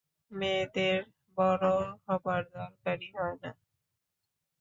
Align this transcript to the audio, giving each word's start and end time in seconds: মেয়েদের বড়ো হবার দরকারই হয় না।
মেয়েদের 0.31 0.99
বড়ো 1.37 1.75
হবার 2.05 2.41
দরকারই 2.55 3.09
হয় 3.15 3.37
না। 3.43 3.51